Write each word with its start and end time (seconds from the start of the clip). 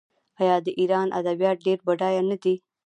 آیا 0.41 0.55
د 0.65 0.67
ایران 0.79 1.07
ادبیات 1.19 1.57
ډیر 1.65 1.79
بډایه 1.85 2.21
نه 2.29 2.37
دي؟ 2.43 2.55